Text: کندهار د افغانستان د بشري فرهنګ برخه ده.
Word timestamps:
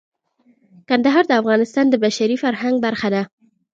کندهار 0.89 1.23
د 1.27 1.31
افغانستان 1.41 1.85
د 1.89 1.95
بشري 2.05 2.37
فرهنګ 2.43 2.75
برخه 2.85 3.07
ده. 3.15 3.21